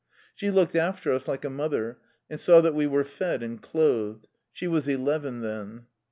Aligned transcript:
She 0.33 0.49
looked 0.49 0.75
after 0.75 1.13
us 1.13 1.27
like 1.27 1.45
a 1.45 1.49
mother, 1.51 1.99
and 2.27 2.39
saw 2.39 2.59
that 2.61 2.73
we 2.73 2.87
were 2.87 3.05
fed 3.05 3.43
and 3.43 3.61
clothed. 3.61 4.25
She 4.51 4.67
was 4.67 4.87
eleven 4.87 5.41
then. 5.41 5.85